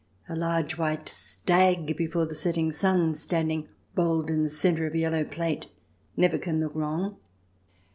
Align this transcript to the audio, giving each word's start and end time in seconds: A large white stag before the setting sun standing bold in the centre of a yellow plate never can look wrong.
A 0.27 0.35
large 0.35 0.79
white 0.79 1.07
stag 1.07 1.95
before 1.95 2.25
the 2.25 2.33
setting 2.33 2.71
sun 2.71 3.13
standing 3.13 3.69
bold 3.93 4.31
in 4.31 4.41
the 4.41 4.49
centre 4.49 4.87
of 4.87 4.95
a 4.95 4.99
yellow 4.99 5.23
plate 5.23 5.67
never 6.17 6.39
can 6.39 6.59
look 6.59 6.73
wrong. 6.73 7.17